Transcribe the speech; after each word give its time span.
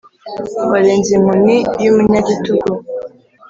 warenze 0.71 1.09
inkoni 1.17 1.57
y'umunyagitugu: 1.83 2.69